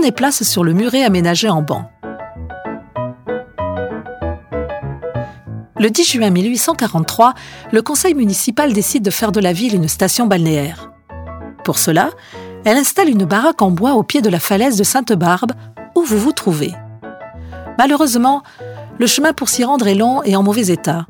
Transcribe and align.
prenait 0.00 0.12
place 0.12 0.44
sur 0.44 0.64
le 0.64 0.72
muret 0.72 1.04
aménagé 1.04 1.50
en 1.50 1.60
banc. 1.60 1.84
Le 5.78 5.90
10 5.90 6.12
juin 6.12 6.30
1843, 6.30 7.34
le 7.70 7.82
conseil 7.82 8.14
municipal 8.14 8.72
décide 8.72 9.04
de 9.04 9.10
faire 9.10 9.30
de 9.30 9.40
la 9.40 9.52
ville 9.52 9.74
une 9.74 9.88
station 9.88 10.26
balnéaire. 10.26 10.90
Pour 11.64 11.78
cela, 11.78 12.12
elle 12.64 12.78
installe 12.78 13.10
une 13.10 13.26
baraque 13.26 13.60
en 13.60 13.70
bois 13.70 13.92
au 13.92 14.02
pied 14.02 14.22
de 14.22 14.30
la 14.30 14.40
falaise 14.40 14.78
de 14.78 14.84
Sainte-Barbe, 14.84 15.52
où 15.94 16.02
vous 16.02 16.18
vous 16.18 16.32
trouvez. 16.32 16.72
Malheureusement, 17.76 18.42
le 18.98 19.06
chemin 19.06 19.34
pour 19.34 19.50
s'y 19.50 19.64
rendre 19.64 19.86
est 19.86 19.94
long 19.94 20.22
et 20.22 20.34
en 20.34 20.42
mauvais 20.42 20.68
état. 20.68 21.04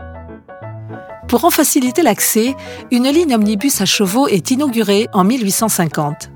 Pour 1.29 1.45
en 1.45 1.51
faciliter 1.51 2.03
l'accès, 2.03 2.57
une 2.91 3.07
ligne 3.07 3.37
omnibus 3.37 3.81
à 3.83 3.87
chevaux 3.87 4.27
est 4.27 4.51
inaugurée 4.51 5.07
en 5.13 5.23
1850. 5.23 6.33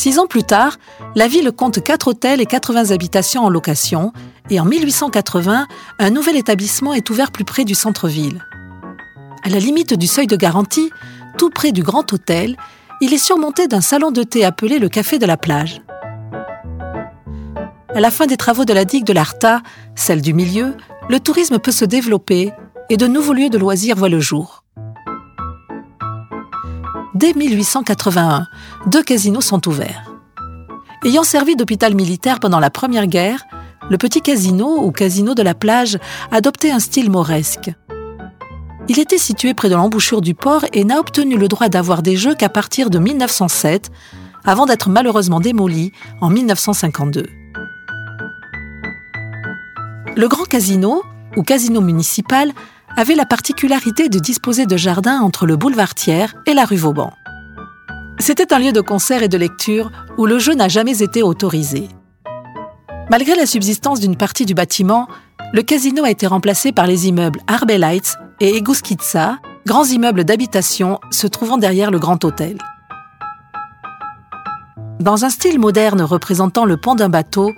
Six 0.00 0.18
ans 0.18 0.26
plus 0.26 0.44
tard, 0.44 0.78
la 1.14 1.28
ville 1.28 1.52
compte 1.52 1.84
quatre 1.84 2.08
hôtels 2.08 2.40
et 2.40 2.46
80 2.46 2.90
habitations 2.90 3.44
en 3.44 3.50
location, 3.50 4.14
et 4.48 4.58
en 4.58 4.64
1880, 4.64 5.66
un 5.98 6.10
nouvel 6.10 6.38
établissement 6.38 6.94
est 6.94 7.10
ouvert 7.10 7.30
plus 7.30 7.44
près 7.44 7.66
du 7.66 7.74
centre-ville. 7.74 8.42
À 9.44 9.50
la 9.50 9.58
limite 9.58 9.92
du 9.92 10.06
seuil 10.06 10.26
de 10.26 10.36
garantie, 10.36 10.88
tout 11.36 11.50
près 11.50 11.70
du 11.70 11.82
Grand 11.82 12.10
Hôtel, 12.14 12.56
il 13.02 13.12
est 13.12 13.18
surmonté 13.18 13.68
d'un 13.68 13.82
salon 13.82 14.10
de 14.10 14.22
thé 14.22 14.42
appelé 14.42 14.78
le 14.78 14.88
Café 14.88 15.18
de 15.18 15.26
la 15.26 15.36
plage. 15.36 15.82
À 17.94 18.00
la 18.00 18.10
fin 18.10 18.24
des 18.24 18.38
travaux 18.38 18.64
de 18.64 18.72
la 18.72 18.86
digue 18.86 19.04
de 19.04 19.12
l'Arta, 19.12 19.60
celle 19.96 20.22
du 20.22 20.32
milieu, 20.32 20.78
le 21.10 21.20
tourisme 21.20 21.58
peut 21.58 21.72
se 21.72 21.84
développer 21.84 22.54
et 22.88 22.96
de 22.96 23.06
nouveaux 23.06 23.34
lieux 23.34 23.50
de 23.50 23.58
loisirs 23.58 23.96
voient 23.96 24.08
le 24.08 24.20
jour. 24.20 24.59
Dès 27.20 27.34
1881, 27.34 28.46
deux 28.86 29.02
casinos 29.02 29.42
sont 29.42 29.68
ouverts. 29.68 30.10
Ayant 31.04 31.22
servi 31.22 31.54
d'hôpital 31.54 31.94
militaire 31.94 32.40
pendant 32.40 32.60
la 32.60 32.70
Première 32.70 33.06
Guerre, 33.06 33.44
le 33.90 33.98
petit 33.98 34.22
casino 34.22 34.82
ou 34.82 34.90
casino 34.90 35.34
de 35.34 35.42
la 35.42 35.52
plage 35.52 35.98
adoptait 36.30 36.70
un 36.70 36.78
style 36.78 37.10
mauresque. 37.10 37.72
Il 38.88 38.98
était 38.98 39.18
situé 39.18 39.52
près 39.52 39.68
de 39.68 39.74
l'embouchure 39.74 40.22
du 40.22 40.32
port 40.32 40.64
et 40.72 40.82
n'a 40.84 40.98
obtenu 40.98 41.36
le 41.36 41.46
droit 41.46 41.68
d'avoir 41.68 42.00
des 42.00 42.16
jeux 42.16 42.34
qu'à 42.34 42.48
partir 42.48 42.88
de 42.88 42.98
1907, 42.98 43.90
avant 44.46 44.64
d'être 44.64 44.88
malheureusement 44.88 45.40
démoli 45.40 45.92
en 46.22 46.30
1952. 46.30 47.26
Le 50.16 50.26
Grand 50.26 50.44
Casino, 50.44 51.02
ou 51.36 51.42
Casino 51.42 51.82
municipal, 51.82 52.54
avait 52.96 53.14
la 53.14 53.26
particularité 53.26 54.08
de 54.08 54.18
disposer 54.18 54.66
de 54.66 54.76
jardins 54.76 55.20
entre 55.20 55.46
le 55.46 55.56
boulevard 55.56 55.94
Thiers 55.94 56.34
et 56.46 56.54
la 56.54 56.64
rue 56.64 56.76
Vauban. 56.76 57.12
C'était 58.18 58.52
un 58.52 58.58
lieu 58.58 58.72
de 58.72 58.80
concert 58.80 59.22
et 59.22 59.28
de 59.28 59.38
lecture 59.38 59.90
où 60.18 60.26
le 60.26 60.38
jeu 60.38 60.54
n'a 60.54 60.68
jamais 60.68 61.02
été 61.02 61.22
autorisé. 61.22 61.88
Malgré 63.10 63.34
la 63.34 63.46
subsistance 63.46 63.98
d'une 64.00 64.16
partie 64.16 64.46
du 64.46 64.54
bâtiment, 64.54 65.08
le 65.52 65.62
casino 65.62 66.04
a 66.04 66.10
été 66.10 66.26
remplacé 66.26 66.70
par 66.70 66.86
les 66.86 67.08
immeubles 67.08 67.40
Arbelites 67.46 68.18
et 68.40 68.56
Eguskitsa, 68.56 69.38
grands 69.66 69.84
immeubles 69.84 70.24
d'habitation 70.24 71.00
se 71.10 71.26
trouvant 71.26 71.58
derrière 71.58 71.90
le 71.90 71.98
Grand 71.98 72.24
Hôtel. 72.24 72.58
Dans 75.00 75.24
un 75.24 75.30
style 75.30 75.58
moderne 75.58 76.02
représentant 76.02 76.66
le 76.66 76.76
pont 76.76 76.94
d'un 76.94 77.08
bateau, 77.08 77.52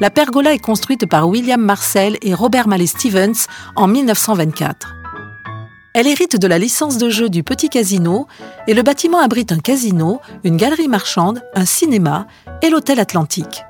la 0.00 0.10
pergola 0.10 0.52
est 0.52 0.58
construite 0.58 1.06
par 1.06 1.28
William 1.28 1.60
Marcel 1.60 2.18
et 2.22 2.34
Robert 2.34 2.66
Mallet 2.66 2.86
Stevens 2.86 3.46
en 3.76 3.86
1924. 3.86 4.94
Elle 5.94 6.08
hérite 6.08 6.36
de 6.36 6.48
la 6.48 6.58
licence 6.58 6.98
de 6.98 7.08
jeu 7.08 7.28
du 7.28 7.44
Petit 7.44 7.68
Casino 7.68 8.26
et 8.66 8.74
le 8.74 8.82
bâtiment 8.82 9.20
abrite 9.20 9.52
un 9.52 9.58
casino, 9.58 10.20
une 10.42 10.56
galerie 10.56 10.88
marchande, 10.88 11.42
un 11.54 11.64
cinéma 11.64 12.26
et 12.62 12.70
l'hôtel 12.70 12.98
Atlantique. 12.98 13.62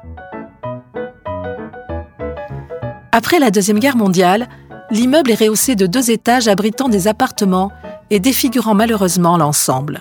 Après 3.13 3.39
la 3.39 3.51
Deuxième 3.51 3.79
Guerre 3.79 3.97
mondiale, 3.97 4.49
l'immeuble 4.91 5.31
est 5.31 5.41
rehaussé 5.41 5.77
de 5.77 5.87
deux 5.87 6.11
étages 6.11 6.49
abritant 6.49 6.89
des 6.89 7.07
appartements 7.07 7.71
et 8.11 8.19
défigurant 8.19 8.75
malheureusement 8.75 9.37
l'ensemble. 9.37 10.01